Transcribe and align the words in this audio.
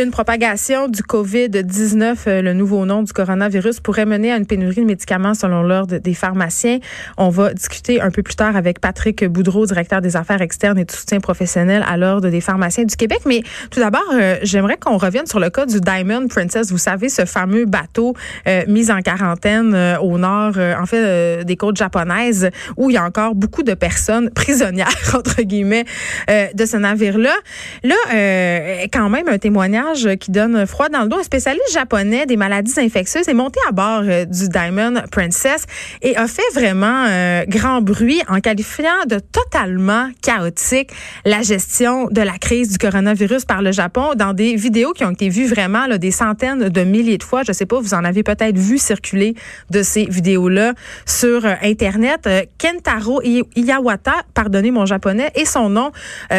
Une 0.00 0.12
propagation 0.12 0.88
du 0.88 1.02
COVID-19, 1.02 2.16
euh, 2.26 2.40
le 2.40 2.54
nouveau 2.54 2.86
nom 2.86 3.02
du 3.02 3.12
coronavirus, 3.12 3.80
pourrait 3.80 4.06
mener 4.06 4.32
à 4.32 4.38
une 4.38 4.46
pénurie 4.46 4.80
de 4.80 4.86
médicaments 4.86 5.34
selon 5.34 5.62
l'ordre 5.62 5.98
des 5.98 6.14
pharmaciens. 6.14 6.78
On 7.18 7.28
va 7.28 7.52
discuter 7.52 8.00
un 8.00 8.10
peu 8.10 8.22
plus 8.22 8.34
tard 8.34 8.56
avec 8.56 8.80
Patrick 8.80 9.22
Boudreau, 9.26 9.66
directeur 9.66 10.00
des 10.00 10.16
affaires 10.16 10.40
externes 10.40 10.78
et 10.78 10.86
de 10.86 10.90
soutien 10.90 11.20
professionnel 11.20 11.84
à 11.86 11.98
l'ordre 11.98 12.30
des 12.30 12.40
pharmaciens 12.40 12.84
du 12.84 12.96
Québec. 12.96 13.18
Mais 13.26 13.42
tout 13.70 13.78
d'abord, 13.78 14.02
euh, 14.14 14.36
j'aimerais 14.42 14.78
qu'on 14.78 14.96
revienne 14.96 15.26
sur 15.26 15.38
le 15.38 15.50
cas 15.50 15.66
du 15.66 15.80
Diamond 15.80 16.28
Princess. 16.28 16.70
Vous 16.70 16.78
savez, 16.78 17.10
ce 17.10 17.26
fameux 17.26 17.66
bateau 17.66 18.14
euh, 18.48 18.62
mis 18.68 18.90
en 18.90 19.02
quarantaine 19.02 19.74
au 20.00 20.16
nord, 20.16 20.54
en 20.56 20.86
fait, 20.86 21.44
des 21.44 21.56
côtes 21.56 21.76
japonaises, 21.76 22.48
où 22.78 22.88
il 22.88 22.94
y 22.94 22.96
a 22.96 23.04
encore 23.04 23.34
beaucoup 23.34 23.62
de 23.62 23.74
personnes 23.74 24.30
prisonnières, 24.34 25.12
entre 25.14 25.42
guillemets, 25.42 25.84
de 26.28 26.64
ce 26.64 26.78
navire-là. 26.78 27.34
Là, 27.82 28.86
quand 28.90 29.10
même, 29.10 29.28
un 29.28 29.38
témoignage 29.38 29.89
qui 29.94 30.30
donne 30.30 30.66
froid 30.66 30.88
dans 30.88 31.02
le 31.02 31.08
dos. 31.08 31.18
Un 31.18 31.22
spécialiste 31.22 31.72
japonais 31.72 32.26
des 32.26 32.36
maladies 32.36 32.78
infectieuses 32.78 33.28
est 33.28 33.34
monté 33.34 33.58
à 33.68 33.72
bord 33.72 34.02
euh, 34.04 34.24
du 34.24 34.48
Diamond 34.48 35.02
Princess 35.10 35.64
et 36.00 36.16
a 36.16 36.26
fait 36.28 36.42
vraiment 36.54 37.06
euh, 37.08 37.44
grand 37.48 37.82
bruit 37.82 38.22
en 38.28 38.40
qualifiant 38.40 39.04
de 39.08 39.18
totalement 39.18 40.08
chaotique 40.22 40.90
la 41.24 41.42
gestion 41.42 42.06
de 42.10 42.22
la 42.22 42.38
crise 42.38 42.70
du 42.70 42.78
coronavirus 42.78 43.44
par 43.44 43.62
le 43.62 43.72
Japon 43.72 44.12
dans 44.16 44.32
des 44.32 44.54
vidéos 44.54 44.92
qui 44.92 45.04
ont 45.04 45.10
été 45.10 45.28
vues 45.28 45.46
vraiment 45.46 45.88
des 45.98 46.10
centaines 46.10 46.68
de 46.68 46.84
milliers 46.84 47.18
de 47.18 47.24
fois. 47.24 47.42
Je 47.42 47.52
sais 47.52 47.66
pas, 47.66 47.80
vous 47.80 47.94
en 47.94 48.04
avez 48.04 48.22
peut-être 48.22 48.56
vu 48.56 48.78
circuler 48.78 49.34
de 49.70 49.82
ces 49.82 50.04
vidéos-là 50.04 50.74
sur 51.04 51.44
euh, 51.44 51.54
Internet. 51.62 52.28
Kentaro 52.58 53.22
Iyawata, 53.22 54.14
pardonnez 54.34 54.70
mon 54.70 54.86
japonais, 54.86 55.30
et 55.34 55.44
son 55.44 55.68
nom, 55.68 55.90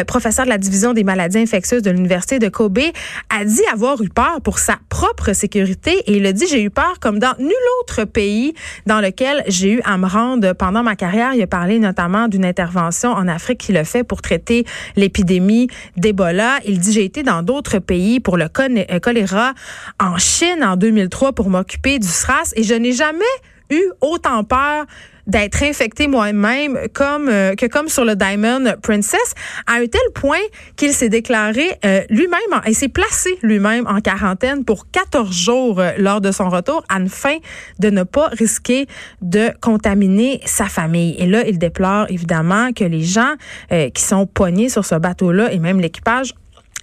professeur 0.06 0.44
de 0.44 0.50
la 0.50 0.58
division 0.58 0.92
des 0.92 1.04
maladies 1.04 1.38
infectieuses 1.38 1.82
de 1.82 1.90
l'Université 1.90 2.38
de 2.38 2.48
Kobe, 2.48 2.78
a 3.34 3.46
dit 3.46 3.64
avoir 3.72 4.00
eu 4.02 4.10
peur 4.10 4.42
pour 4.42 4.58
sa 4.58 4.78
propre 4.90 5.32
sécurité 5.32 6.02
et 6.06 6.18
il 6.18 6.26
a 6.26 6.32
dit 6.32 6.46
j'ai 6.46 6.62
eu 6.62 6.70
peur 6.70 7.00
comme 7.00 7.18
dans 7.18 7.34
nul 7.38 7.52
autre 7.80 8.04
pays 8.04 8.52
dans 8.86 9.00
lequel 9.00 9.42
j'ai 9.48 9.72
eu 9.72 9.80
à 9.84 9.96
me 9.96 10.06
rendre 10.06 10.52
pendant 10.52 10.82
ma 10.82 10.96
carrière. 10.96 11.32
Il 11.34 11.42
a 11.42 11.46
parlé 11.46 11.78
notamment 11.78 12.28
d'une 12.28 12.44
intervention 12.44 13.10
en 13.10 13.26
Afrique 13.28 13.58
qu'il 13.58 13.78
a 13.78 13.84
fait 13.84 14.04
pour 14.04 14.20
traiter 14.20 14.66
l'épidémie 14.96 15.68
d'Ebola. 15.96 16.58
Il 16.66 16.78
dit 16.78 16.92
j'ai 16.92 17.04
été 17.04 17.22
dans 17.22 17.42
d'autres 17.42 17.78
pays 17.78 18.20
pour 18.20 18.36
le 18.36 18.44
euh, 18.44 19.00
choléra 19.00 19.54
en 19.98 20.18
Chine 20.18 20.62
en 20.62 20.76
2003 20.76 21.32
pour 21.32 21.48
m'occuper 21.48 21.98
du 21.98 22.08
SRAS 22.08 22.52
et 22.56 22.62
je 22.62 22.74
n'ai 22.74 22.92
jamais 22.92 23.24
eu 23.70 23.82
autant 24.02 24.44
peur 24.44 24.84
d'être 25.26 25.62
infecté 25.62 26.08
moi-même 26.08 26.78
comme 26.92 27.28
euh, 27.28 27.54
que 27.54 27.66
comme 27.66 27.88
sur 27.88 28.04
le 28.04 28.16
Diamond 28.16 28.74
Princess 28.82 29.34
à 29.66 29.74
un 29.74 29.86
tel 29.86 30.00
point 30.14 30.40
qu'il 30.76 30.92
s'est 30.92 31.08
déclaré 31.08 31.78
euh, 31.84 32.02
lui-même 32.10 32.60
il 32.66 32.74
s'est 32.74 32.88
placé 32.88 33.38
lui-même 33.42 33.86
en 33.86 34.00
quarantaine 34.00 34.64
pour 34.64 34.90
14 34.90 35.34
jours 35.34 35.80
euh, 35.80 35.92
lors 35.98 36.20
de 36.20 36.32
son 36.32 36.48
retour 36.48 36.84
afin 36.88 37.36
de 37.78 37.90
ne 37.90 38.02
pas 38.02 38.28
risquer 38.28 38.86
de 39.20 39.50
contaminer 39.60 40.40
sa 40.44 40.66
famille. 40.66 41.14
Et 41.18 41.26
là 41.26 41.46
il 41.46 41.58
déplore 41.58 42.06
évidemment 42.08 42.72
que 42.72 42.84
les 42.84 43.02
gens 43.02 43.34
qui 43.94 44.02
sont 44.02 44.26
poignés 44.26 44.68
sur 44.68 44.84
ce 44.84 44.94
bateau-là 44.94 45.52
et 45.52 45.58
même 45.58 45.80
l'équipage 45.80 46.34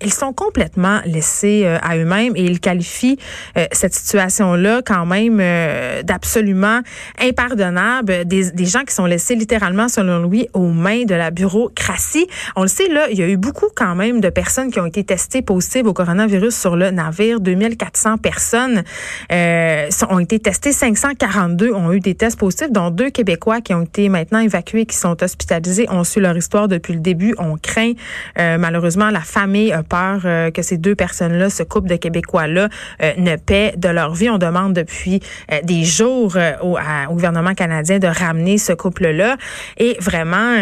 ils 0.02 0.14
sont 0.14 0.34
complètement 0.34 1.02
laissés 1.06 1.64
euh, 1.66 1.78
à 1.82 1.98
eux-mêmes 1.98 2.34
et 2.36 2.44
ils 2.44 2.60
qualifient 2.60 3.18
euh, 3.58 3.66
cette 3.72 3.94
situation-là 3.94 4.82
quand 4.86 5.06
même 5.06 5.40
euh, 5.42 6.04
d'absolument 6.04 6.80
impardonnable. 7.20 8.26
Des, 8.26 8.52
des, 8.52 8.66
gens 8.66 8.84
qui 8.84 8.94
sont 8.94 9.06
laissés 9.06 9.36
littéralement, 9.36 9.90
selon 9.90 10.28
lui, 10.28 10.48
aux 10.54 10.70
mains 10.70 11.04
de 11.04 11.16
la 11.16 11.32
bureaucratie. 11.32 12.28
On 12.56 12.62
le 12.62 12.68
sait, 12.68 12.88
là, 12.88 13.08
il 13.12 13.18
y 13.18 13.24
a 13.24 13.28
eu 13.28 13.38
beaucoup 13.38 13.68
quand 13.76 13.96
même 13.96 14.22
de 14.22 14.30
personnes 14.30 14.72
qui 14.72 14.80
ont 14.80 14.86
été 14.86 15.04
testées 15.04 15.42
positives 15.42 15.88
au 15.88 15.94
coronavirus 15.94 16.56
sur 16.56 16.76
le 16.76 16.92
navire. 16.92 17.40
2400 17.40 18.18
personnes 18.18 18.84
ont 19.30 20.20
été 20.20 20.40
testées. 20.40 20.72
542 20.72 21.74
ont 21.74 21.92
eu 21.92 22.00
des 22.00 22.16
tests 22.16 22.40
positifs, 22.40 22.72
dont 22.72 22.90
deux 22.90 23.10
Québécois 23.10 23.62
qui 23.62 23.74
ont 23.74 23.82
été 23.82 24.08
maintenant 24.08 24.40
évacués, 24.40 24.86
qui 24.86 24.96
sont 24.96 25.22
hospitalisés, 25.22 25.88
ont 25.90 26.04
su 26.04 26.20
leur 26.20 26.38
histoire 26.38 26.68
depuis 26.68 26.94
le 26.94 27.00
début. 27.00 27.34
On 27.38 27.58
craint 27.58 27.94
malheureusement 28.38 29.10
la 29.10 29.22
famille 29.22 29.74
euh, 29.94 30.52
que 30.52 30.62
ces 30.62 30.78
deux 30.78 30.96
personnes-là, 30.96 31.50
ce 31.50 31.64
couple 31.64 31.90
de 31.90 31.96
Québécois-là, 31.96 32.70
euh, 33.02 33.12
ne 33.18 33.36
paient 33.36 33.74
de 33.78 33.90
leur 33.90 34.14
vie. 34.14 34.30
On 34.30 34.38
demande 34.38 34.74
depuis 34.74 35.22
euh, 35.52 35.60
des 35.64 35.84
jours 35.84 36.38
au, 36.62 36.78
gouvernement 37.10 37.54
canadien 37.54 38.00
de 38.00 38.08
ramener 38.08 38.58
ce 38.58 38.74
couple-là. 38.74 39.38
Et 39.78 39.98
vraiment, 40.00 40.56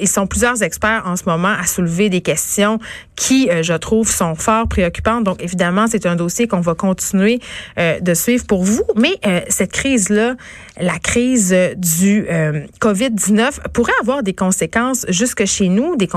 ils 0.00 0.08
sont 0.08 0.26
plusieurs 0.26 0.62
experts 0.62 1.02
en 1.04 1.16
ce 1.16 1.24
moment 1.26 1.52
à 1.60 1.66
soulever 1.66 2.08
des 2.08 2.20
questions 2.20 2.78
qui, 3.20 3.50
je 3.60 3.74
trouve, 3.74 4.10
sont 4.10 4.34
fort 4.34 4.66
préoccupantes. 4.66 5.24
Donc, 5.24 5.42
évidemment, 5.42 5.84
c'est 5.86 6.06
un 6.06 6.16
dossier 6.16 6.48
qu'on 6.48 6.62
va 6.62 6.74
continuer 6.74 7.38
de 7.76 8.14
suivre 8.14 8.46
pour 8.46 8.64
vous. 8.64 8.82
Mais 8.96 9.20
cette 9.50 9.72
crise-là, 9.72 10.36
la 10.80 10.98
crise 10.98 11.54
du 11.76 12.26
COVID-19 12.80 13.68
pourrait 13.74 13.92
avoir 14.00 14.22
des 14.22 14.32
conséquences 14.32 15.04
jusque 15.10 15.44
chez 15.44 15.68
nous, 15.68 15.96
des, 15.96 16.08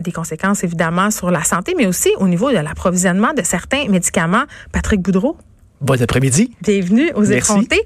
des 0.00 0.12
conséquences 0.12 0.64
évidemment 0.64 1.12
sur 1.12 1.30
la 1.30 1.44
santé, 1.44 1.74
mais 1.78 1.86
aussi 1.86 2.10
au 2.18 2.26
niveau 2.26 2.50
de 2.50 2.56
l'approvisionnement 2.56 3.34
de 3.34 3.42
certains 3.42 3.86
médicaments. 3.88 4.44
Patrick 4.72 5.00
Boudreau. 5.00 5.36
Bon 5.80 6.00
après-midi. 6.02 6.50
Bienvenue 6.60 7.12
aux 7.14 7.24
effrontés. 7.24 7.80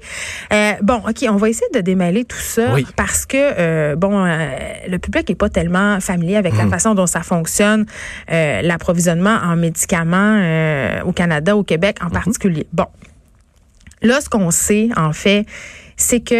Euh, 0.51 0.73
bon, 0.81 1.03
OK, 1.07 1.25
on 1.29 1.35
va 1.35 1.49
essayer 1.49 1.69
de 1.75 1.79
démêler 1.79 2.25
tout 2.25 2.39
ça 2.39 2.75
parce 2.95 3.27
que, 3.27 3.37
euh, 3.37 3.95
bon, 3.95 4.25
euh, 4.25 4.47
le 4.87 4.97
public 4.97 5.29
n'est 5.29 5.35
pas 5.35 5.49
tellement 5.49 5.99
familier 5.99 6.37
avec 6.37 6.57
la 6.57 6.65
hmm. 6.65 6.71
façon 6.71 6.95
dont 6.95 7.05
ça 7.05 7.21
fonctionne, 7.21 7.85
l'approvisionnement 8.29 9.37
en 9.43 9.55
médicaments 9.55 10.39
au 11.05 11.11
Canada, 11.11 11.55
au 11.55 11.63
Québec 11.63 11.97
en 12.01 12.07
hmm. 12.07 12.13
particulier. 12.13 12.67
Bon, 12.73 12.87
là, 14.01 14.21
ce 14.21 14.29
qu'on 14.29 14.49
sait, 14.49 14.89
en 14.97 15.13
fait, 15.13 15.45
c'est 15.95 16.21
que 16.21 16.33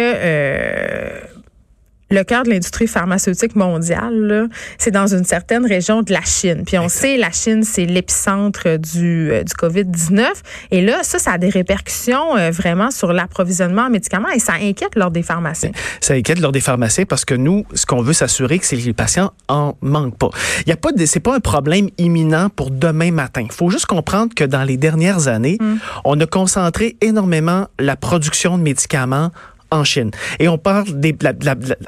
le 2.10 2.22
cœur 2.22 2.42
de 2.44 2.50
l'industrie 2.50 2.86
pharmaceutique 2.86 3.56
mondiale, 3.56 4.48
c'est 4.78 4.90
dans 4.90 5.06
une 5.06 5.24
certaine 5.24 5.66
région 5.66 6.02
de 6.02 6.12
la 6.12 6.22
Chine. 6.22 6.64
Puis 6.66 6.78
on 6.78 6.88
sait, 6.88 7.16
la 7.16 7.30
Chine, 7.30 7.62
c'est 7.62 7.86
l'épicentre 7.86 8.78
du, 8.78 9.30
euh, 9.32 9.42
du 9.42 9.52
COVID-19. 9.54 10.26
Et 10.70 10.82
là, 10.82 11.02
ça, 11.02 11.18
ça 11.18 11.32
a 11.32 11.38
des 11.38 11.48
répercussions 11.48 12.36
euh, 12.36 12.50
vraiment 12.50 12.90
sur 12.90 13.12
l'approvisionnement 13.12 13.82
en 13.82 13.90
médicaments 13.90 14.30
et 14.30 14.38
ça 14.38 14.54
inquiète 14.60 14.96
lors 14.96 15.10
des 15.10 15.22
pharmaciens. 15.22 15.72
Ça 16.00 16.14
inquiète 16.14 16.40
lors 16.40 16.52
des 16.52 16.60
pharmaciens 16.60 17.04
parce 17.04 17.24
que 17.24 17.34
nous, 17.34 17.64
ce 17.74 17.86
qu'on 17.86 18.02
veut 18.02 18.12
s'assurer, 18.12 18.60
c'est 18.62 18.76
que 18.76 18.82
les 18.82 18.92
patients 18.92 19.32
en 19.48 19.76
manquent 19.80 20.18
pas. 20.18 20.30
Il 20.66 20.68
y 20.68 20.72
a 20.72 20.76
pas 20.76 20.92
de, 20.92 21.06
c'est 21.06 21.20
pas 21.20 21.34
un 21.34 21.40
problème 21.40 21.88
imminent 21.98 22.48
pour 22.50 22.70
demain 22.70 23.10
matin. 23.10 23.42
Il 23.44 23.52
faut 23.52 23.70
juste 23.70 23.86
comprendre 23.86 24.34
que 24.34 24.44
dans 24.44 24.64
les 24.64 24.76
dernières 24.76 25.28
années, 25.28 25.58
mm. 25.60 25.76
on 26.04 26.20
a 26.20 26.26
concentré 26.26 26.96
énormément 27.00 27.66
la 27.78 27.96
production 27.96 28.58
de 28.58 28.62
médicaments 28.62 29.30
en 29.74 29.84
Chine. 29.84 30.10
Et 30.38 30.48
on 30.48 30.58
parle 30.58 31.00
des, 31.00 31.14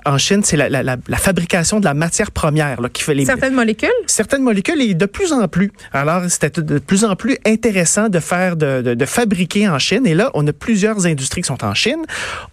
en 0.05 0.19
Chine, 0.19 0.43
c'est 0.45 0.57
la, 0.57 0.69
la, 0.83 1.17
fabrication 1.17 1.81
de 1.81 1.85
la 1.85 1.95
matière 1.95 2.31
première 2.31 2.81
là, 2.81 2.89
qui 2.89 3.03
fait 3.03 3.15
les 3.15 3.25
certaines 3.25 3.55
molécules? 3.55 3.89
Certaines 4.07 4.43
molécules 4.43 4.81
et 4.81 4.95
de 4.95 5.07
plus 5.07 5.33
en 5.33 5.47
plus. 5.49 5.71
Alors 5.93 6.23
c'était 6.29 6.61
de 6.61 6.79
plus 6.79 7.05
en 7.05 7.17
plus 7.17 7.39
intéressant 7.47 8.09
de 8.09 8.21
faire 8.21 8.57
de, 8.57 8.83
de, 8.83 8.95
de, 8.95 9.05
fabriquer 9.05 9.69
en 9.69 9.79
Chine. 9.79 10.07
Et 10.07 10.15
là, 10.15 10.31
on 10.35 10.47
a 10.47 10.53
plusieurs 10.53 11.07
industries 11.07 11.43
qui 11.43 11.49
sont 11.49 11.65
en 11.65 11.75
Chine. 11.75 12.05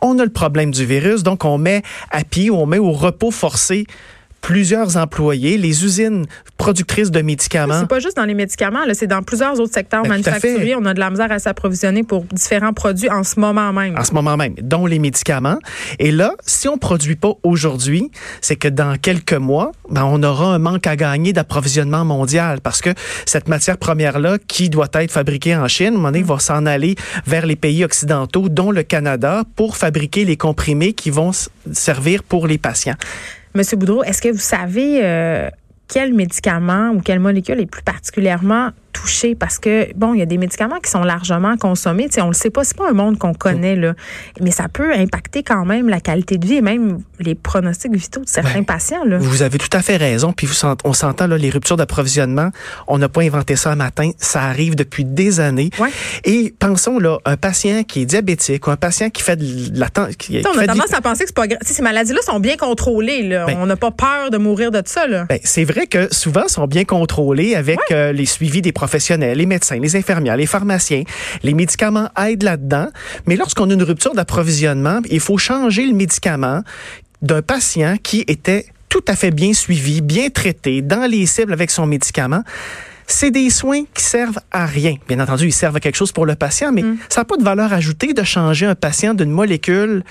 On 0.02 0.20
a 0.20 0.24
le 0.24 0.32
problème 0.32 0.72
du 0.72 0.86
virus, 0.86 1.24
donc 1.24 1.46
on 1.46 1.58
met 1.58 1.82
à 2.12 2.24
pied, 2.24 2.52
on 2.52 2.66
met 2.66 2.80
au 2.80 2.92
repos 2.92 3.32
forcé 3.32 3.86
plusieurs 4.44 4.98
employés, 4.98 5.58
les 5.58 5.86
usines 5.86 6.26
productrices 6.58 7.12
de 7.12 7.22
médicaments. 7.22 7.80
C'est 7.80 7.88
pas 7.88 8.00
juste 8.00 8.18
dans 8.18 8.26
les 8.26 8.34
médicaments, 8.34 8.82
c'est 8.94 9.08
dans 9.08 9.24
plusieurs 9.24 9.60
autres 9.60 9.74
secteurs 9.74 10.04
ben, 10.04 10.10
manufacturiers. 10.10 10.76
On 10.76 10.86
a 10.86 10.94
de 10.94 11.00
la 11.00 11.10
misère 11.10 11.32
à 11.32 11.40
s'approvisionner 11.40 12.04
pour 12.04 12.26
différents 12.26 12.74
produits 12.74 13.10
en 13.10 13.24
ce 13.24 13.40
moment 13.40 13.72
même. 13.72 13.98
En 13.98 14.04
ce 14.04 14.14
moment 14.14 14.36
même, 14.36 14.54
dont 14.62 14.86
les 14.86 15.00
médicaments. 15.00 15.60
Et 15.98 16.12
là, 16.12 16.34
si 16.46 16.68
on 16.68 16.78
produit 16.78 17.16
pas 17.16 17.34
aujourd'hui, 17.44 18.12
c'est 18.42 18.58
que 18.58 18.68
dans 18.68 18.98
quelques 18.98 19.34
mois, 19.34 19.72
ben, 19.90 20.04
on 20.04 20.22
aura 20.22 20.54
un 20.54 20.60
manque 20.60 20.88
à 20.88 20.98
gagner 20.98 21.32
d'approvisionnement 21.32 22.04
mondial 22.04 22.60
parce 22.62 22.82
que 22.82 22.90
cette 23.26 23.48
matière 23.48 23.78
première-là, 23.78 24.38
qui 24.48 24.70
doit 24.70 24.90
être 24.94 25.12
fabriquée 25.12 25.56
en 25.56 25.70
Chine, 25.70 25.88
à 25.88 25.90
un 25.90 25.94
moment 25.94 26.12
donné, 26.12 26.24
va 26.24 26.40
s'en 26.40 26.66
aller 26.66 26.96
vers 27.26 27.46
les 27.46 27.56
pays 27.56 27.86
occidentaux, 27.86 28.50
dont 28.50 28.72
le 28.72 28.84
Canada, 28.84 29.44
pour 29.56 29.78
fabriquer 29.78 30.26
les 30.26 30.36
comprimés 30.36 30.92
qui 30.92 31.12
vont 31.12 31.32
servir 31.72 32.24
pour 32.24 32.46
les 32.46 32.58
patients. 32.58 32.96
Monsieur 33.56 33.78
Boudreau, 33.78 34.04
est-ce 34.04 34.22
que 34.22 34.30
vous 34.30 34.40
savez 34.40 35.02
euh, 35.04 35.50
quel 35.88 36.14
médicament 36.14 36.90
ou 36.90 37.02
quelle 37.02 37.20
molécule 37.20 37.60
est 37.60 37.68
plus 37.68 37.84
particulièrement 37.84 38.72
parce 39.40 39.60
que, 39.60 39.94
bon, 39.96 40.14
il 40.14 40.20
y 40.20 40.22
a 40.22 40.26
des 40.26 40.38
médicaments 40.38 40.80
qui 40.80 40.90
sont 40.90 41.04
largement 41.04 41.58
consommés. 41.58 42.08
Tu 42.08 42.16
sais, 42.16 42.22
on 42.22 42.28
le 42.28 42.34
sait 42.34 42.50
pas, 42.50 42.64
c'est 42.64 42.78
pas 42.78 42.90
un 42.90 42.94
monde 42.94 43.18
qu'on 43.18 43.34
connaît, 43.34 43.76
là. 43.76 43.94
Mais 44.42 44.52
ça 44.52 44.70
peut 44.70 44.94
impacter 44.94 45.44
quand 45.44 45.66
même 45.66 45.90
la 45.90 46.00
qualité 46.00 46.38
de 46.38 46.48
vie 46.48 46.56
et 46.56 46.62
même 46.62 47.00
les 47.20 47.36
pronostics 47.36 47.94
vitaux 47.94 48.22
de 48.22 48.30
certains 48.30 48.60
ben, 48.60 48.66
patients, 48.66 49.04
là. 49.06 49.18
Vous 49.18 49.42
avez 49.42 49.58
tout 49.58 49.76
à 49.76 49.82
fait 49.82 49.98
raison. 49.98 50.32
Puis 50.32 50.48
on 50.84 50.94
s'entend, 50.94 51.28
là, 51.28 51.38
les 51.38 51.50
ruptures 51.50 51.78
d'approvisionnement, 51.78 52.50
on 52.88 52.98
n'a 52.98 53.10
pas 53.10 53.22
inventé 53.22 53.56
ça 53.56 53.72
un 53.72 53.76
matin. 53.76 54.12
Ça 54.18 54.44
arrive 54.44 54.76
depuis 54.76 55.06
des 55.06 55.40
années. 55.40 55.70
Et 56.24 56.54
pensons, 56.58 57.00
là, 57.00 57.20
un 57.26 57.38
patient 57.38 57.84
qui 57.84 58.02
est 58.02 58.06
diabétique 58.06 58.68
ou 58.68 58.72
un 58.72 58.78
patient 58.78 59.10
qui 59.10 59.22
fait 59.22 59.36
de 59.36 59.80
la... 59.80 59.90
Qui, 60.18 60.42
on 60.46 60.58
a 60.58 60.68
tendance 60.68 60.94
à 60.94 61.02
penser 61.02 61.24
que 61.24 61.30
c'est 61.30 61.36
pas 61.36 61.48
grave. 61.48 61.60
Ces 61.64 61.82
maladies-là 61.82 62.22
sont 62.22 62.40
bien 62.40 62.56
contrôlées, 62.58 63.24
là. 63.24 63.46
Ben 63.46 63.58
on 63.60 63.66
n'a 63.66 63.76
pas 63.76 63.92
peur 63.92 64.30
de 64.32 64.38
mourir 64.38 64.72
de 64.72 64.82
ça, 64.86 65.08
là. 65.08 65.26
Ben, 65.28 65.40
c'est 65.44 65.64
vrai 65.64 65.88
que 65.88 66.14
souvent, 66.14 66.48
sont 66.48 66.68
bien 66.68 66.86
contrôlées 66.86 67.56
avec 67.56 67.80
euh, 67.92 68.12
les 68.12 68.26
suivis 68.26 68.62
des 68.62 68.72
professionnels, 68.84 69.38
les 69.38 69.46
médecins, 69.46 69.80
les 69.80 69.96
infirmières, 69.96 70.36
les 70.36 70.46
pharmaciens. 70.46 71.04
Les 71.42 71.54
médicaments 71.54 72.10
aident 72.22 72.44
là-dedans. 72.44 72.88
Mais 73.26 73.38
lorsqu'on 73.38 73.70
a 73.70 73.74
une 73.74 73.84
rupture 73.84 74.14
d'approvisionnement, 74.14 75.00
il 75.10 75.22
faut 75.22 75.38
changer 75.38 75.86
le 75.86 75.94
médicament 75.94 76.64
d'un 77.22 77.42
patient 77.42 77.96
qui 78.04 78.26
était 78.28 78.66
tout 78.90 79.06
à 79.08 79.16
fait 79.16 79.32
bien 79.32 79.54
suivi, 79.54 80.02
bien 80.02 80.30
traité, 80.30 80.82
dans 80.82 81.10
les 81.10 81.26
cibles 81.26 81.54
avec 81.54 81.72
son 81.72 81.86
médicament 81.86 82.44
c'est 83.06 83.32
des 83.32 83.50
soins 83.50 83.84
qui 83.94 84.02
servent 84.02 84.40
à 84.50 84.66
rien. 84.66 84.96
Bien 85.10 85.20
entendu, 85.20 85.48
ils 85.48 85.54
servent 85.54 85.76
à 85.76 85.82
quelque 85.82 85.98
chose 85.98 86.14
pour 86.14 86.26
le 86.26 86.36
patient, 86.36 86.72
mais 86.72 86.84
mm. 86.84 86.98
ça 87.10 87.22
n'a 87.22 87.26
pas 87.26 87.36
de 87.36 87.44
valeur 87.44 87.74
ajoutée 87.74 88.14
de 88.14 88.24
changer 88.24 88.66
un 88.66 88.76
patient 88.76 89.14
d'une 89.14 89.30
molécule 89.30 90.04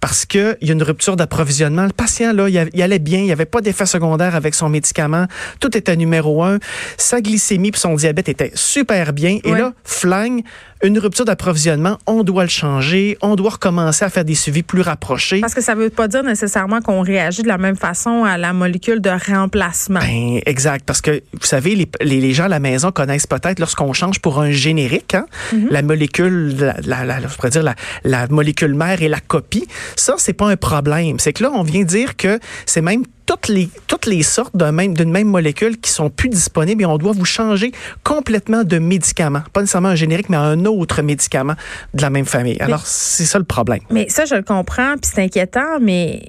parce 0.00 0.26
qu'il 0.26 0.56
y 0.60 0.70
a 0.70 0.72
une 0.72 0.82
rupture 0.82 1.16
d'approvisionnement. 1.16 1.84
Le 1.84 1.92
patient, 1.92 2.32
là, 2.32 2.48
il, 2.48 2.82
allait 2.82 2.98
bien, 2.98 3.18
il 3.18 3.24
n'y 3.24 3.32
avait 3.32 3.46
pas 3.46 3.60
d'effet 3.60 3.86
secondaire 3.86 4.36
avec 4.36 4.54
son 4.54 4.68
médicament. 4.68 5.26
Tout 5.60 5.76
était 5.76 5.96
numéro 5.96 6.42
un. 6.42 6.58
Sa 6.96 7.20
glycémie 7.20 7.68
et 7.68 7.76
son 7.76 7.94
diabète 7.94 8.28
étaient 8.28 8.52
super 8.54 9.12
bien. 9.12 9.38
Et 9.44 9.52
là, 9.52 9.72
flingue, 9.84 10.42
une 10.82 10.98
rupture 10.98 11.24
d'approvisionnement, 11.24 11.98
on 12.06 12.22
doit 12.22 12.44
le 12.44 12.48
changer, 12.48 13.18
on 13.20 13.34
doit 13.34 13.50
recommencer 13.50 14.04
à 14.04 14.10
faire 14.10 14.24
des 14.24 14.34
suivis 14.34 14.62
plus 14.62 14.80
rapprochés. 14.80 15.40
Parce 15.40 15.54
que 15.54 15.60
ça 15.60 15.74
ne 15.74 15.80
veut 15.80 15.90
pas 15.90 16.06
dire 16.06 16.22
nécessairement 16.22 16.80
qu'on 16.80 17.00
réagit 17.02 17.42
de 17.42 17.48
la 17.48 17.58
même 17.58 17.76
façon 17.76 18.24
à 18.24 18.38
la 18.38 18.52
molécule 18.52 19.00
de 19.00 19.10
remplacement. 19.10 20.00
Ben, 20.00 20.40
exact, 20.46 20.84
parce 20.86 21.00
que 21.00 21.22
vous 21.32 21.46
savez, 21.46 21.74
les, 21.74 21.88
les, 22.20 22.32
gens 22.32 22.44
à 22.44 22.48
la 22.48 22.60
maison 22.60 22.92
connaissent 22.92 23.26
peut-être 23.26 23.58
lorsqu'on 23.58 23.92
change 23.92 24.20
pour 24.20 24.40
un 24.40 24.52
générique, 24.52 25.14
hein, 25.14 25.26
mm-hmm. 25.52 25.70
la 25.70 25.82
molécule, 25.82 26.74
la, 26.86 27.04
la, 27.04 27.20
je 27.20 27.34
pourrais 27.34 27.50
dire 27.50 27.64
la, 27.64 27.74
la 28.04 28.28
molécule 28.28 28.74
mère 28.74 29.02
et 29.02 29.08
la 29.08 29.20
copie. 29.20 29.66
Ça, 29.96 30.14
c'est 30.18 30.32
pas 30.32 30.46
un 30.46 30.56
problème. 30.56 31.18
C'est 31.18 31.32
que 31.32 31.42
là, 31.42 31.50
on 31.52 31.62
vient 31.62 31.84
dire 31.84 32.16
que 32.16 32.38
c'est 32.66 32.82
même 32.82 33.04
toutes 33.26 33.48
les, 33.48 33.68
toutes 33.86 34.06
les 34.06 34.22
sortes 34.22 34.56
d'une 34.56 34.70
même, 34.70 34.94
même 35.04 35.28
molécule 35.28 35.78
qui 35.78 35.90
sont 35.90 36.08
plus 36.08 36.30
disponibles 36.30 36.82
et 36.82 36.86
on 36.86 36.96
doit 36.96 37.12
vous 37.12 37.26
changer 37.26 37.72
complètement 38.02 38.64
de 38.64 38.78
médicament. 38.78 39.42
Pas 39.52 39.60
nécessairement 39.60 39.90
un 39.90 39.94
générique, 39.94 40.30
mais 40.30 40.38
un 40.38 40.64
autre 40.64 41.02
médicament 41.02 41.54
de 41.92 42.02
la 42.02 42.10
même 42.10 42.24
famille. 42.24 42.56
Alors, 42.60 42.86
c'est 42.86 43.26
ça 43.26 43.38
le 43.38 43.44
problème. 43.44 43.80
Mais 43.90 44.08
ça, 44.08 44.24
je 44.24 44.34
le 44.34 44.42
comprends, 44.42 44.94
puis 45.00 45.10
c'est 45.14 45.22
inquiétant, 45.22 45.78
mais 45.80 46.22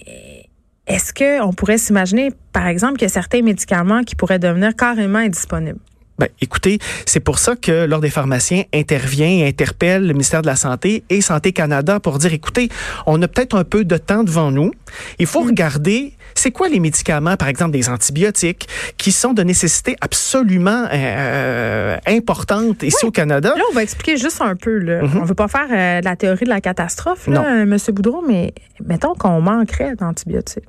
est-ce 0.88 1.14
qu'on 1.14 1.54
pourrait 1.54 1.78
s'imaginer, 1.78 2.32
par 2.52 2.68
exemple, 2.68 2.94
qu'il 2.94 3.04
y 3.04 3.12
a 3.12 3.14
certains 3.14 3.44
médicaments 3.44 4.04
qui 4.04 4.16
pourraient 4.16 4.40
devenir 4.40 4.76
carrément 4.76 5.20
indisponibles? 5.20 5.80
Ben, 6.20 6.28
écoutez, 6.42 6.80
c'est 7.06 7.22
pour 7.22 7.40
ça 7.40 7.56
que 7.56 7.86
l'Ordre 7.86 8.04
des 8.04 8.10
pharmaciens 8.10 8.64
intervient 8.74 9.30
et 9.30 9.48
interpelle 9.48 10.06
le 10.06 10.12
ministère 10.12 10.42
de 10.42 10.48
la 10.48 10.58
Santé 10.58 11.04
et 11.10 11.22
Santé 11.22 11.54
Canada 11.54 12.02
pour 12.02 12.20
dire, 12.20 12.34
écoutez, 12.34 12.68
on 13.06 13.22
a 13.22 13.28
peut-être 13.30 13.58
un 13.58 13.64
peu 13.64 13.86
de 13.86 13.96
temps 13.96 14.26
devant 14.26 14.52
nous. 14.52 14.72
Il 15.18 15.28
faut 15.28 15.40
regarder, 15.40 16.12
c'est 16.36 16.52
quoi 16.52 16.68
les 16.68 16.82
médicaments, 16.82 17.38
par 17.38 17.48
exemple 17.48 17.72
des 17.72 17.88
antibiotiques, 17.88 18.68
qui 18.98 19.14
sont 19.14 19.32
de 19.32 19.44
nécessité 19.44 19.96
absolument 20.02 20.88
euh, 20.92 20.94
euh 20.94 21.98
importante 22.06 22.84
ici 22.84 23.06
au 23.06 23.12
Canada? 23.12 23.54
Là, 23.56 23.64
on 23.72 23.74
va 23.74 23.84
expliquer 23.84 24.18
juste 24.18 24.42
un 24.42 24.58
peu. 24.58 24.78
Là. 24.78 25.02
Mm-hmm. 25.02 25.22
On 25.22 25.24
veut 25.24 25.36
pas 25.36 25.48
faire 25.48 25.68
euh, 25.72 26.02
la 26.02 26.16
théorie 26.18 26.44
de 26.44 26.50
la 26.50 26.60
catastrophe, 26.60 27.28
là, 27.28 27.46
euh, 27.46 27.62
M. 27.62 27.78
Boudreau, 27.94 28.24
mais 28.28 28.54
mettons 28.86 29.14
qu'on 29.16 29.40
manquerait 29.40 29.96
d'antibiotiques. 29.96 30.66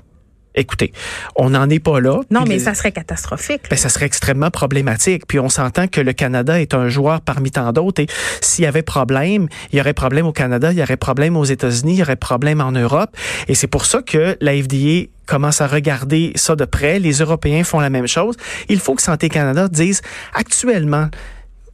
Écoutez, 0.55 0.93
on 1.37 1.51
n'en 1.51 1.69
est 1.71 1.79
pas 1.79 2.01
là. 2.01 2.21
Non, 2.31 2.45
mais 2.47 2.59
ça 2.59 2.75
serait 2.75 2.93
catastrophique. 2.93 3.63
Ben, 3.71 3.77
ça 3.77 3.89
serait 3.89 4.07
extrêmement 4.07 4.51
problématique. 4.51 5.27
Puis 5.27 5.39
on 5.39 5.49
s'entend 5.49 5.87
que 5.87 6.01
le 6.01 6.13
Canada 6.13 6.61
est 6.61 6.75
un 6.75 6.89
joueur 6.89 7.21
parmi 7.21 7.51
tant 7.51 7.73
d'autres. 7.73 8.03
Et 8.03 8.07
s'il 8.41 8.65
y 8.65 8.67
avait 8.67 8.83
problème, 8.83 9.49
il 9.73 9.79
y 9.79 9.81
aurait 9.81 9.95
problème 9.95 10.27
au 10.27 10.33
Canada, 10.33 10.73
il 10.73 10.79
y 10.79 10.83
aurait 10.83 10.97
problème 10.97 11.37
aux 11.37 11.45
États-Unis, 11.45 11.95
il 11.95 11.99
y 11.99 12.03
aurait 12.03 12.17
problème 12.17 12.61
en 12.61 12.73
Europe. 12.73 13.17
Et 13.47 13.55
c'est 13.55 13.69
pour 13.69 13.85
ça 13.85 14.03
que 14.03 14.37
la 14.41 14.53
FDA 14.55 15.09
commence 15.27 15.61
à 15.61 15.69
regarder 15.69 16.33
ça 16.35 16.57
de 16.57 16.65
près. 16.65 16.99
Les 16.99 17.19
Européens 17.19 17.63
font 17.63 17.79
la 17.79 17.91
même 17.91 18.09
chose. 18.09 18.35
Il 18.69 18.81
faut 18.81 18.97
que 18.97 19.03
Santé 19.03 19.29
Canada 19.29 19.69
dise 19.69 20.03
actuellement 20.35 21.09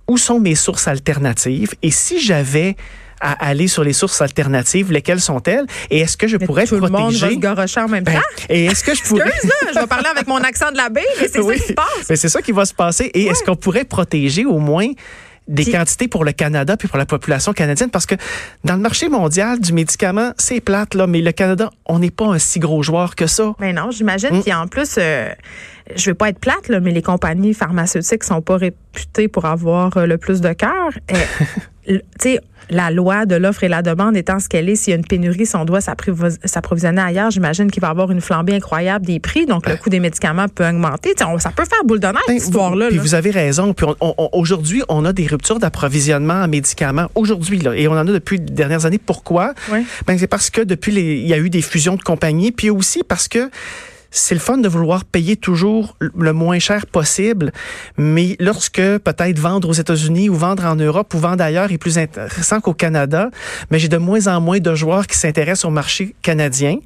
où 0.09 0.19
sont 0.19 0.39
mes 0.39 0.55
sources 0.55 0.89
alternatives? 0.89 1.75
Et 1.83 1.91
si 1.91 2.21
j'avais 2.21 2.77
à 3.21 3.47
aller 3.47 3.69
sur 3.69 3.85
les 3.85 3.93
sources 3.93 4.21
alternatives. 4.21 4.93
Lesquelles 4.93 5.21
sont-elles? 5.21 5.67
Et 5.91 6.01
est-ce 6.01 6.17
que 6.17 6.27
je 6.27 6.37
pourrais 6.37 6.67
tout 6.67 6.77
protéger... 6.77 7.27
le 7.27 7.35
monde 7.35 7.57
va 7.57 7.67
se 7.67 7.81
en 7.81 7.89
même 7.89 8.05
ben, 8.05 8.15
temps? 8.15 8.21
et 8.49 8.67
est-ce 8.67 8.85
que 8.85 8.95
je 8.95 9.03
pourrais... 9.03 9.29
Excuse, 9.29 9.51
là, 9.65 9.73
je 9.75 9.81
vais 9.81 9.87
parler 9.87 10.09
avec 10.09 10.27
mon 10.27 10.39
accent 10.39 10.71
de 10.73 10.77
la 10.77 10.89
baie, 10.89 11.05
mais 11.21 11.29
c'est 11.29 11.43
ça 11.43 11.55
qui 11.55 11.63
se 11.63 11.73
passe. 11.73 12.11
Mais 12.11 12.17
c'est 12.17 12.29
ça 12.29 12.43
qui 12.43 12.53
va 12.53 12.65
se 12.65 12.75
passer. 12.75 13.11
Et 13.15 13.27
est-ce 13.27 13.43
qu'on 13.45 13.57
pourrait 13.57 13.85
protéger 13.85 14.45
au 14.45 14.59
moins 14.59 14.89
des 15.49 15.65
quantités 15.65 16.09
pour 16.09 16.25
le 16.25 16.33
Canada 16.33 16.77
puis 16.77 16.89
pour 16.89 16.99
la 16.99 17.07
population 17.07 17.53
canadienne? 17.53 17.91
Parce 17.91 18.07
que 18.07 18.15
dans 18.65 18.75
le 18.75 18.81
marché 18.81 19.09
mondial 19.09 19.61
du 19.61 19.73
médicament, 19.73 20.33
c'est 20.39 20.61
plate 20.61 20.95
là, 20.95 21.07
mais 21.07 21.21
le 21.21 21.33
Canada, 21.33 21.71
on 21.87 21.99
n'est 21.99 22.11
pas 22.11 22.27
un 22.27 22.39
si 22.39 22.59
gros 22.59 22.83
joueur 22.83 23.15
que 23.15 23.27
ça. 23.27 23.55
Mais 23.61 23.73
non, 23.73 23.91
j'imagine 23.91 24.43
mm. 24.45 24.53
en 24.53 24.67
plus 24.67 24.97
euh, 24.99 25.29
je 25.95 26.11
veux 26.11 26.15
pas 26.15 26.31
être 26.31 26.41
plate 26.41 26.69
là, 26.69 26.81
mais 26.81 26.91
les 26.91 27.03
compagnies 27.03 27.55
pharmaceutiques 27.55 28.25
sont 28.25 28.43
pas 28.43 28.57
réputées 28.57 29.29
pour 29.29 29.45
avoir 29.45 29.97
euh, 29.97 30.07
le 30.07 30.19
plus 30.19 30.41
de 30.41 30.53
cœur. 30.53 30.91
tu 31.87 32.01
sais 32.21 32.41
la 32.71 32.91
loi 32.91 33.27
de 33.27 33.37
l'offre 33.37 33.65
et 33.65 33.69
la 33.69 33.83
demande 33.83 34.17
étant 34.17 34.39
ce 34.39 34.49
qu'elle 34.49 34.69
est, 34.69 34.77
s'il 34.77 34.93
y 34.93 34.95
a 34.95 34.97
une 34.97 35.07
pénurie, 35.07 35.47
si 35.47 35.57
on 35.57 35.65
doit 35.65 35.81
s'approvisionner 35.81 37.01
ailleurs, 37.01 37.31
j'imagine 37.31 37.71
qu'il 37.71 37.81
va 37.81 37.89
y 37.89 37.91
avoir 37.91 38.11
une 38.11 38.21
flambée 38.21 38.55
incroyable 38.55 39.07
des 39.07 39.21
prix, 39.21 39.47
donc 39.47 39.67
le 39.67 39.75
ben. 39.75 39.79
coût 39.79 39.91
des 39.91 40.01
médicaments 40.01 40.49
peut 40.49 40.67
augmenter. 40.67 41.15
ça 41.17 41.51
peut 41.55 41.65
faire 41.65 41.85
boule 41.85 42.01
de 42.01 42.07
neige, 42.07 42.17
ben, 42.27 42.39
cette 42.39 42.49
histoire-là. 42.49 42.89
Puis 42.89 42.99
vous 42.99 43.15
avez 43.15 43.31
raison. 43.31 43.73
Puis 43.73 43.87
aujourd'hui, 44.33 44.83
on 44.89 45.05
a 45.05 45.13
des 45.13 45.27
ruptures 45.27 45.59
d'approvisionnement 45.59 46.43
en 46.43 46.49
médicaments. 46.49 47.09
Aujourd'hui, 47.15 47.59
là, 47.59 47.75
et 47.75 47.89
on 47.89 47.93
en 47.93 48.07
a 48.07 48.13
depuis 48.13 48.39
les 48.39 48.45
dernières 48.45 48.87
années. 48.87 49.01
Pourquoi? 49.05 49.55
Ben, 50.07 50.19
c'est 50.19 50.27
parce 50.27 50.51
que 50.51 50.61
depuis, 50.61 50.93
les, 50.93 51.17
il 51.17 51.27
y 51.27 51.35
a 51.35 51.39
eu 51.39 51.51
des 51.51 51.63
fusions 51.63 51.97
de 51.97 52.03
compagnies, 52.03 52.53
puis 52.53 52.71
aussi 52.71 53.03
parce 53.07 53.29
que 53.29 53.51
c'est 54.17 54.35
le 54.35 54.41
fun 54.41 54.59
de 54.59 54.69
vouloir 54.69 55.05
payer 55.05 55.37
toujours 55.37 55.97
le 56.01 56.33
moins 56.33 56.59
cher 56.59 56.87
possible, 56.87 57.53
mais 57.97 58.37
lorsque 58.41 58.81
peut-être 58.81 59.39
vendre 59.39 59.69
aux 59.69 59.75
États-Unis 59.75 60.31
ou 60.31 60.35
vendre 60.35 60.65
en 60.65 60.77
Europe 60.77 61.13
ou 61.15 61.19
vendre 61.19 61.45
ailleurs 61.45 61.71
est 61.71 61.79
plus 61.79 61.99
intéressant 61.99 62.61
qu'au 62.61 62.75
Canada, 62.75 63.31
mais 63.71 63.79
j'ai 63.79 63.89
de 63.89 63.99
moins 63.99 64.27
en 64.27 64.41
moins 64.41 64.59
de 64.59 64.75
joueurs 64.75 65.07
qui 65.07 65.19
s'intéressent 65.19 65.67
au 65.67 65.71
marché 65.71 66.15
canadien. 66.23 66.79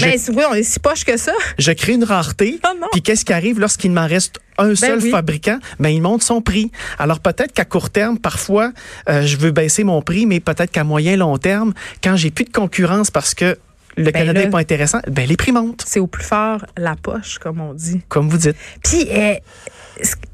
Mais 0.00 0.16
oui, 0.28 0.42
on 0.50 0.54
est 0.54 0.62
si 0.62 0.78
poche 0.78 1.04
que 1.04 1.16
ça. 1.16 1.32
Je 1.58 1.72
crée 1.72 1.94
une 1.94 2.04
rareté. 2.04 2.60
Oh 2.64 2.86
puis 2.92 3.02
qu'est-ce 3.02 3.24
qui 3.24 3.32
arrive 3.32 3.58
lorsqu'il 3.58 3.90
m'en 3.90 4.06
reste 4.06 4.40
un 4.58 4.68
ben 4.68 4.76
seul 4.76 5.00
fabricant, 5.02 5.58
ben 5.78 5.90
il 5.90 6.00
monte 6.00 6.22
son 6.22 6.40
prix. 6.40 6.70
Alors 6.98 7.20
peut-être 7.20 7.52
qu'à 7.52 7.64
court 7.64 7.90
terme, 7.90 8.18
parfois, 8.18 8.72
euh, 9.08 9.22
je 9.26 9.36
veux 9.36 9.50
baisser 9.50 9.84
mon 9.84 10.00
prix, 10.02 10.24
mais 10.24 10.40
peut-être 10.40 10.70
qu'à 10.70 10.84
moyen 10.84 11.16
long 11.16 11.36
terme, 11.36 11.74
quand 12.02 12.16
j'ai 12.16 12.30
plus 12.30 12.44
de 12.44 12.52
concurrence 12.52 13.10
parce 13.10 13.34
que 13.34 13.58
le 13.96 14.04
ben 14.04 14.12
Canada 14.12 14.44
n'est 14.44 14.50
pas 14.50 14.58
intéressant, 14.58 15.00
ben 15.10 15.26
les 15.26 15.36
prix 15.36 15.52
montent. 15.52 15.84
C'est 15.86 16.00
au 16.00 16.06
plus 16.06 16.24
fort 16.24 16.64
la 16.76 16.96
poche, 16.96 17.38
comme 17.38 17.60
on 17.60 17.74
dit. 17.74 18.02
Comme 18.08 18.28
vous 18.28 18.38
dites. 18.38 18.56
Puis, 18.84 19.08
euh, 19.10 19.34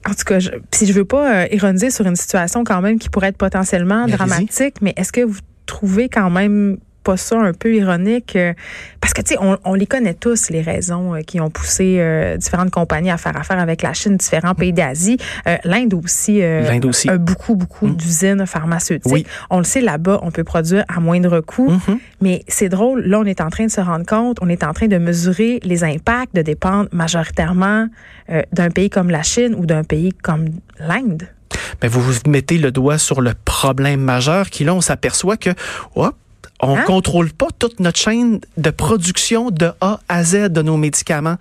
en 0.09 0.15
tout 0.15 0.25
cas, 0.27 0.39
je, 0.39 0.51
si 0.73 0.87
je 0.87 0.93
veux 0.93 1.05
pas 1.05 1.43
euh, 1.43 1.47
ironiser 1.53 1.91
sur 1.91 2.07
une 2.07 2.17
situation 2.17 2.65
quand 2.65 2.81
même 2.81 2.99
qui 2.99 3.09
pourrait 3.09 3.29
être 3.29 3.39
potentiellement 3.39 4.07
dramatique, 4.07 4.77
mais 4.81 4.93
est-ce 4.97 5.13
que 5.13 5.21
vous 5.21 5.39
trouvez 5.67 6.09
quand 6.09 6.31
même 6.31 6.79
pas 7.03 7.17
ça 7.17 7.39
un 7.39 7.53
peu 7.53 7.75
ironique? 7.75 8.37
Euh, 8.37 8.53
parce 9.01 9.13
que, 9.13 9.23
tu 9.23 9.35
sais, 9.35 9.39
on, 9.41 9.59
on, 9.65 9.75
les 9.75 9.87
connaît 9.87 10.15
tous, 10.15 10.51
les 10.51 10.63
raisons 10.63 11.15
euh, 11.15 11.21
qui 11.21 11.41
ont 11.41 11.51
poussé 11.51 11.97
euh, 11.99 12.37
différentes 12.37 12.71
compagnies 12.71 13.11
à 13.11 13.17
faire 13.17 13.37
affaire 13.37 13.59
avec 13.59 13.83
la 13.83 13.93
Chine, 13.93 14.17
différents 14.17 14.55
pays 14.55 14.73
d'Asie. 14.73 15.19
L'Inde 15.65 15.95
aussi, 15.95 16.41
L'Inde 16.41 16.85
aussi. 16.85 17.09
a 17.09 17.19
beaucoup, 17.19 17.55
beaucoup 17.55 17.89
mm. 17.89 17.97
d'usines 17.97 18.47
pharmaceutiques. 18.47 19.27
On 19.51 19.59
le 19.59 19.65
sait, 19.65 19.81
là-bas, 19.81 20.21
on 20.23 20.31
peut 20.31 20.45
produire 20.45 20.85
à 20.89 21.01
moindre 21.01 21.41
coût. 21.41 21.71
Mm-hmm. 21.71 21.99
Mais 22.21 22.45
c'est 22.49 22.69
drôle, 22.69 23.03
là, 23.03 23.21
on 23.21 23.25
est 23.25 23.41
en 23.41 23.51
train 23.51 23.67
de 23.67 23.71
se 23.71 23.81
rendre 23.81 24.07
compte, 24.07 24.39
on 24.41 24.49
est 24.49 24.65
en 24.65 24.73
train 24.73 24.87
de 24.87 24.99
mesurer 24.99 25.61
les 25.65 25.85
impacts 25.85 26.35
de 26.35 26.43
dépendre 26.43 26.89
majoritairement 26.93 27.89
d'un 28.53 28.71
pays 28.71 28.89
comme 28.89 29.11
la 29.11 29.23
Chine 29.23 29.55
ou 29.57 29.67
d'un 29.67 29.85
pays 29.85 30.13
comme 30.13 30.47
l'Inde. 30.79 31.29
Vous 31.83 32.01
vous 32.01 32.15
mettez 32.27 32.59
le 32.59 32.71
doigt 32.71 32.99
sur 32.99 33.21
le 33.21 33.33
problème 33.45 34.01
majeur 34.01 34.51
qui, 34.51 34.65
là, 34.65 34.75
on 34.75 34.81
s'aperçoit 34.81 35.37
que, 35.37 35.51
hop, 35.95 36.15
on 36.63 36.77
hein? 36.77 36.85
contrôle 36.87 37.33
pas 37.33 37.49
toute 37.59 37.81
notre 37.81 37.99
chaîne 37.99 38.41
de 38.57 38.71
production 38.71 39.51
de 39.51 39.73
A 39.81 39.99
à 40.09 40.23
Z 40.23 40.49
de 40.49 40.63
nos 40.63 40.77
médicaments. 40.77 41.37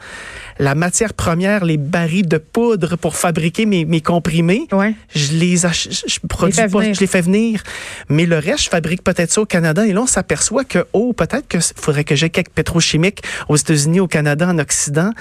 La 0.58 0.74
matière 0.74 1.14
première, 1.14 1.64
les 1.64 1.78
barils 1.78 2.28
de 2.28 2.38
poudre 2.38 2.96
pour 2.96 3.16
fabriquer 3.16 3.68
mes, 3.68 3.86
mes 3.86 4.02
comprimés, 4.02 4.68
je 5.14 5.34
les 5.34 5.58
je 5.58 6.20
produis 6.28 6.56
pas, 6.56 6.94
je 6.94 7.00
les 7.00 7.08
fais 7.08 7.22
venir. 7.22 7.62
Mais 8.10 8.26
le 8.26 8.40
reste, 8.40 8.64
je 8.64 8.70
fabrique 8.70 9.04
peut-être 9.04 9.32
ça 9.32 9.42
au 9.42 9.46
Canada. 9.46 9.86
Et 9.86 9.94
là, 9.94 10.02
on 10.02 10.08
s'aperçoit 10.08 10.66
que, 10.66 10.86
oh, 10.94 11.14
peut-être 11.14 11.48
qu'il 11.48 11.62
faudrait 11.62 12.04
que 12.04 12.16
j'ai 12.16 12.32
quelques 12.32 12.50
pétrochimiques 12.50 13.22
aux 13.48 13.56
États-Unis, 13.56 14.00
au 14.00 14.08
Canada, 14.08 14.48
en 14.48 14.58
Occident. 14.58 15.12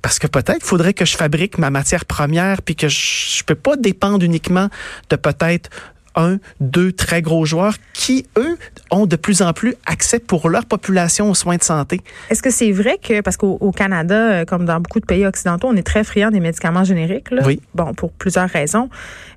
Parce 0.00 0.18
que 0.18 0.26
peut-être 0.26 0.64
faudrait 0.64 0.94
que 0.94 1.04
je 1.04 1.16
fabrique 1.16 1.58
ma 1.58 1.70
matière 1.70 2.06
première 2.06 2.62
puis 2.62 2.74
que 2.74 2.88
je, 2.88 3.36
je 3.38 3.44
peux 3.44 3.54
pas 3.54 3.76
dépendre 3.76 4.24
uniquement 4.24 4.68
de 5.10 5.16
peut-être 5.16 5.70
un, 6.14 6.38
deux 6.60 6.92
très 6.92 7.22
gros 7.22 7.44
joueurs 7.44 7.74
qui, 7.94 8.26
eux, 8.36 8.56
ont 8.90 9.06
de 9.06 9.16
plus 9.16 9.42
en 9.42 9.52
plus 9.52 9.74
accès 9.86 10.18
pour 10.18 10.48
leur 10.48 10.66
population 10.66 11.30
aux 11.30 11.34
soins 11.34 11.56
de 11.56 11.62
santé. 11.62 12.00
Est-ce 12.30 12.42
que 12.42 12.50
c'est 12.50 12.72
vrai 12.72 12.98
que, 13.02 13.20
parce 13.20 13.36
qu'au 13.36 13.72
Canada, 13.72 14.14
euh, 14.14 14.44
comme 14.44 14.64
dans 14.64 14.80
beaucoup 14.80 15.00
de 15.00 15.06
pays 15.06 15.26
occidentaux, 15.26 15.68
on 15.68 15.76
est 15.76 15.86
très 15.86 16.04
friand 16.04 16.30
des 16.30 16.40
médicaments 16.40 16.84
génériques, 16.84 17.30
là? 17.30 17.42
Oui. 17.44 17.60
Bon, 17.74 17.94
pour 17.94 18.12
plusieurs 18.12 18.48
raisons. 18.48 18.88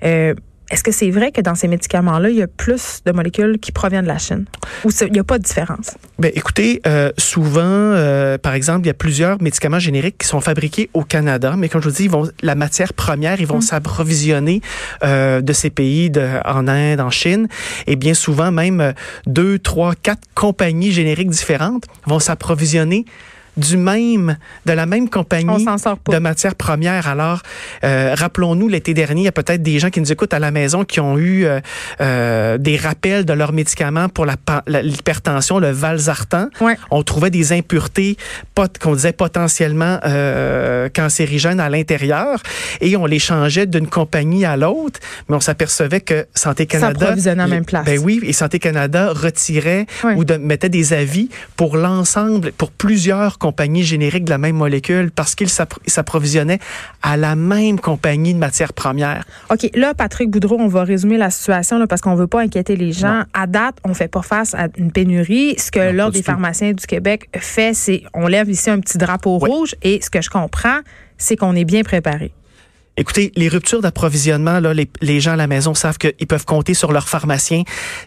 Euh, 0.03 0.33
est-ce 0.75 0.83
que 0.83 0.91
c'est 0.91 1.09
vrai 1.09 1.31
que 1.31 1.39
dans 1.39 1.55
ces 1.55 1.69
médicaments-là, 1.69 2.29
il 2.29 2.35
y 2.35 2.41
a 2.41 2.47
plus 2.47 2.99
de 3.05 3.13
molécules 3.13 3.59
qui 3.59 3.71
proviennent 3.71 4.03
de 4.03 4.09
la 4.09 4.17
Chine? 4.17 4.43
Ou 4.83 4.89
il 5.03 5.13
n'y 5.13 5.19
a 5.19 5.23
pas 5.23 5.37
de 5.37 5.43
différence? 5.43 5.91
Ben, 6.19 6.33
écoutez, 6.35 6.81
euh, 6.85 7.13
souvent, 7.17 7.61
euh, 7.63 8.37
par 8.37 8.53
exemple, 8.55 8.81
il 8.81 8.87
y 8.87 8.89
a 8.89 8.93
plusieurs 8.93 9.41
médicaments 9.41 9.79
génériques 9.79 10.17
qui 10.17 10.27
sont 10.27 10.41
fabriqués 10.41 10.89
au 10.93 11.05
Canada, 11.05 11.55
mais 11.57 11.69
comme 11.69 11.81
je 11.81 11.87
vous 11.87 11.95
dis, 11.95 12.03
ils 12.03 12.09
vont, 12.09 12.29
la 12.41 12.55
matière 12.55 12.91
première, 12.91 13.39
ils 13.39 13.47
vont 13.47 13.59
mm. 13.59 13.69
s'approvisionner 13.69 14.59
euh, 15.05 15.39
de 15.39 15.53
ces 15.53 15.69
pays, 15.69 16.09
de, 16.09 16.27
en 16.43 16.67
Inde, 16.67 16.99
en 16.99 17.09
Chine, 17.09 17.47
et 17.87 17.95
bien 17.95 18.13
souvent, 18.13 18.51
même 18.51 18.93
deux, 19.27 19.57
trois, 19.59 19.95
quatre 19.95 20.27
compagnies 20.33 20.91
génériques 20.91 21.29
différentes 21.29 21.85
vont 22.05 22.19
s'approvisionner 22.19 23.05
du 23.57 23.77
même, 23.77 24.37
de 24.65 24.73
la 24.73 24.85
même 24.85 25.09
compagnie 25.09 25.65
de 25.65 26.17
matières 26.17 26.55
premières. 26.55 27.07
Alors, 27.07 27.41
euh, 27.83 28.13
rappelons-nous, 28.15 28.67
l'été 28.67 28.93
dernier, 28.93 29.21
il 29.21 29.25
y 29.25 29.29
a 29.29 29.31
peut-être 29.31 29.63
des 29.63 29.79
gens 29.79 29.89
qui 29.89 30.01
nous 30.01 30.11
écoutent 30.11 30.33
à 30.33 30.39
la 30.39 30.51
maison 30.51 30.83
qui 30.83 30.99
ont 30.99 31.17
eu 31.17 31.45
euh, 31.45 31.59
euh, 32.01 32.57
des 32.57 32.77
rappels 32.77 33.25
de 33.25 33.33
leurs 33.33 33.53
médicaments 33.53 34.09
pour 34.09 34.25
l'hypertension, 34.67 35.59
le 35.59 35.71
valsartan. 35.71 36.47
On 36.91 37.03
trouvait 37.03 37.31
des 37.31 37.53
impuretés 37.53 38.17
qu'on 38.81 38.95
disait 38.95 39.13
potentiellement 39.13 39.99
cancérigènes 40.93 41.59
à 41.59 41.69
l'intérieur 41.69 42.41
et 42.81 42.95
on 42.97 43.05
les 43.05 43.19
changeait 43.19 43.65
d'une 43.65 43.87
compagnie 43.87 44.45
à 44.45 44.57
l'autre, 44.57 44.99
mais 45.29 45.35
on 45.35 45.39
s'apercevait 45.39 46.01
que 46.01 46.25
Santé 46.33 46.65
Canada... 46.65 47.15
Ça 47.17 47.35
même 47.47 47.65
place. 47.65 47.85
Ben 47.85 47.99
oui, 47.99 48.19
et 48.23 48.33
Santé 48.33 48.59
Canada 48.59 49.11
retirait 49.13 49.85
ou 50.15 50.23
de, 50.23 50.35
mettait 50.35 50.69
des 50.69 50.93
avis 50.93 51.29
pour 51.55 51.77
l'ensemble, 51.77 52.51
pour 52.51 52.71
plusieurs 52.71 53.37
compagnie 53.45 53.83
générique 53.83 54.25
de 54.25 54.31
la 54.31 54.39
même 54.39 54.55
molécule 54.55 55.11
parce 55.11 55.35
qu'ils 55.35 55.49
s'approvisionnaient 55.49 56.57
à 57.03 57.15
la 57.15 57.35
même 57.35 57.79
compagnie 57.79 58.33
de 58.33 58.39
matières 58.39 58.73
premières. 58.73 59.23
OK. 59.51 59.69
Là, 59.75 59.93
Patrick 59.93 60.31
Boudreau, 60.31 60.57
on 60.59 60.67
va 60.67 60.83
résumer 60.83 61.17
la 61.17 61.29
situation 61.29 61.77
là, 61.77 61.85
parce 61.85 62.01
qu'on 62.01 62.15
veut 62.15 62.25
pas 62.25 62.41
inquiéter 62.41 62.75
les 62.75 62.91
gens. 62.91 63.21
À 63.35 63.45
date, 63.45 63.75
on 63.83 63.93
fait 63.93 64.07
pas 64.07 64.23
face 64.23 64.55
à 64.55 64.67
une 64.77 64.91
pénurie. 64.91 65.53
Ce 65.59 65.69
que 65.69 65.91
l'Ordre 65.91 66.15
des 66.15 66.23
pharmaciens 66.23 66.71
du 66.73 66.87
Québec 66.87 67.29
fait, 67.37 67.75
c'est 67.75 68.01
on 68.15 68.25
lève 68.25 68.49
ici 68.49 68.71
un 68.71 68.79
petit 68.79 68.97
drapeau 68.97 69.37
rouge 69.37 69.75
et 69.83 70.01
ce 70.01 70.09
que 70.09 70.23
je 70.23 70.31
comprends, 70.31 70.79
c'est 71.19 71.35
qu'on 71.35 71.55
est 71.55 71.65
bien 71.65 71.83
préparé. 71.83 72.33
Écoutez, 72.97 73.33
les 73.35 73.49
ruptures 73.49 73.81
d'approvisionnement, 73.81 74.61
là, 74.61 74.73
les, 74.73 75.19
gens 75.19 75.33
à 75.33 75.35
la 75.35 75.47
maison 75.47 75.73
savent 75.73 75.97
qu'ils 75.97 76.27
peuvent 76.27 76.45
compter 76.45 76.73
sur 76.73 76.93
leurs 76.93 77.09
pharmaciens. 77.09 77.63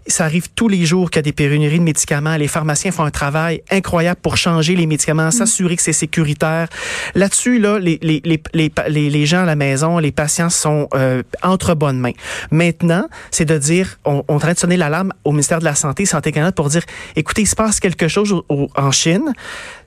Ça 0.06 0.24
arrive 0.24 0.48
tous 0.54 0.68
les 0.68 0.86
jours 0.86 1.10
qu'il 1.10 1.18
y 1.18 1.20
a 1.20 1.22
des 1.22 1.32
pénuries 1.32 1.78
de 1.78 1.84
médicaments. 1.84 2.36
Les 2.36 2.48
pharmaciens 2.48 2.90
font 2.90 3.04
un 3.04 3.10
travail 3.10 3.62
incroyable 3.70 4.18
pour 4.22 4.38
changer 4.38 4.76
les 4.76 4.86
médicaments, 4.86 5.28
mm. 5.28 5.32
s'assurer 5.32 5.76
que 5.76 5.82
c'est 5.82 5.92
sécuritaire. 5.92 6.68
Là-dessus, 7.14 7.58
là, 7.58 7.78
les, 7.78 7.98
les, 8.00 8.22
les, 8.24 9.10
les, 9.10 9.26
gens 9.26 9.42
à 9.42 9.44
la 9.44 9.56
maison, 9.56 9.98
les 9.98 10.12
patients 10.12 10.48
sont 10.48 10.88
euh, 10.94 11.22
entre 11.42 11.74
bonnes 11.74 11.98
mains. 11.98 12.12
Maintenant, 12.50 13.08
c'est 13.30 13.44
de 13.44 13.58
dire, 13.58 13.98
on, 14.06 14.24
on 14.28 14.38
train 14.38 14.54
de 14.54 14.58
sonner 14.58 14.78
l'alarme 14.78 15.12
au 15.24 15.32
ministère 15.32 15.58
de 15.58 15.64
la 15.64 15.74
Santé, 15.74 16.06
Santé 16.06 16.32
Canada, 16.32 16.52
pour 16.52 16.70
dire, 16.70 16.84
écoutez, 17.14 17.42
il 17.42 17.46
se 17.46 17.56
passe 17.56 17.78
quelque 17.78 18.08
chose 18.08 18.34
en 18.48 18.90
Chine. 18.90 19.34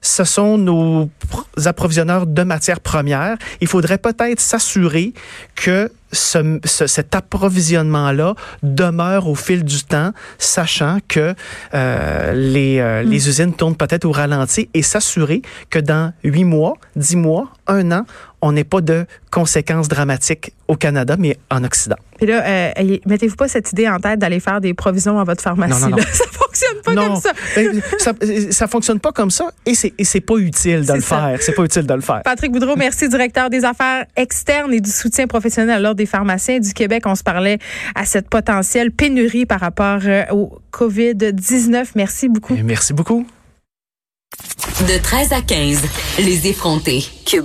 Ce 0.02 0.24
sont 0.24 0.58
nos 0.58 1.10
approvisionneurs 1.66 2.28
de 2.28 2.44
matières 2.44 2.82
premières. 2.82 3.38
Il 3.62 3.68
faudrait 3.68 3.98
peut-être 3.98 4.40
s'assurer 4.40 4.91
que 5.56 5.92
ce, 6.12 6.60
cet 6.64 7.16
approvisionnement-là 7.16 8.36
demeure 8.64 9.28
au 9.28 9.36
fil 9.36 9.64
du 9.64 9.84
temps, 9.84 10.12
sachant 10.38 10.98
que 11.08 11.34
euh, 11.74 12.34
les, 12.34 12.80
euh, 12.80 13.04
les 13.04 13.20
mm. 13.20 13.30
usines 13.30 13.54
tournent 13.54 13.76
peut-être 13.76 14.06
au 14.06 14.12
ralenti 14.12 14.70
et 14.74 14.82
s'assurer 14.82 15.42
que 15.70 15.80
dans 15.80 16.14
huit 16.24 16.44
mois, 16.44 16.74
dix 16.96 17.16
mois, 17.16 17.50
un 17.68 17.92
an, 17.92 18.06
on 18.42 18.52
n'ait 18.52 18.64
pas 18.64 18.82
de 18.82 19.06
conséquences 19.30 19.88
dramatiques 19.88 20.54
au 20.68 20.76
Canada, 20.76 21.16
mais 21.18 21.38
en 21.50 21.64
Occident. 21.64 21.98
Puis 22.18 22.28
là, 22.28 22.44
euh, 22.46 22.98
mettez-vous 23.06 23.36
pas 23.36 23.48
cette 23.48 23.72
idée 23.72 23.88
en 23.88 24.00
tête 24.00 24.20
d'aller 24.20 24.40
faire 24.40 24.60
des 24.62 24.74
provisions 24.74 25.20
à 25.20 25.24
votre 25.24 25.44
pharmacie. 25.44 25.82
Non, 25.82 25.90
non, 25.90 25.98
non. 25.98 26.04
fonctionne 26.62 26.82
pas 26.84 26.96
comme 26.96 27.22
ça. 27.22 27.32
Ça. 27.98 28.14
ça. 28.52 28.68
fonctionne 28.68 29.00
pas 29.00 29.12
comme 29.12 29.32
ça 29.32 29.52
et 29.66 29.76
c'est, 29.76 29.94
et 29.98 30.04
c'est 30.04 30.22
pas 30.22 30.38
utile 30.38 30.86
de 30.86 30.94
le 30.94 31.02
faire. 31.02 31.38
C'est 31.40 31.54
pas 31.54 31.64
utile 31.64 31.86
de 31.86 31.94
le 31.94 32.02
faire. 32.02 32.22
Patrick 32.24 32.52
Boudreau, 32.52 32.76
merci, 32.76 33.10
directeur 33.10 33.50
des 33.50 33.66
affaires 33.66 34.06
externes 34.16 34.74
et 34.74 34.82
du 34.82 34.92
soutien 34.92 35.28
professionnel 35.28 35.76
à 35.76 35.80
l'Ordre 35.80 35.98
des 35.98 36.06
pharmaciens 36.06 36.60
du 36.60 36.74
Québec. 36.74 37.04
On 37.06 37.16
se 37.16 37.24
parlait 37.24 37.60
à 37.96 38.06
cette 38.06 38.30
potentielle 38.30 38.92
pénurie 38.92 39.46
par 39.46 39.60
rapport 39.60 40.00
euh, 40.06 40.24
au 40.32 40.60
COVID-19. 40.72 41.92
Merci 41.96 42.30
beaucoup. 42.30 42.56
merci 42.64 42.94
beaucoup. 42.94 43.26
De 44.88 45.02
13 45.02 45.34
à 45.34 45.42
15, 45.42 45.82
les 46.20 46.48
effrontés. 46.48 47.04
Cube 47.26 47.40